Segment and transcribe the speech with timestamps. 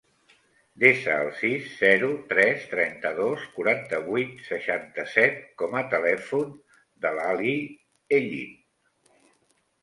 [0.83, 6.57] Desa el sis, zero, tres, trenta-dos, quaranta-vuit, seixanta-set com a telèfon
[7.07, 7.55] de l'Ali
[8.19, 8.59] Hellin.